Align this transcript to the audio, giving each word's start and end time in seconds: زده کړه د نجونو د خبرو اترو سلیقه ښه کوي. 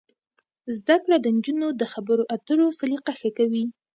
زده 0.77 0.95
کړه 1.03 1.17
د 1.21 1.27
نجونو 1.37 1.67
د 1.79 1.83
خبرو 1.93 2.23
اترو 2.35 2.67
سلیقه 2.79 3.11
ښه 3.19 3.29
کوي. 3.37 3.65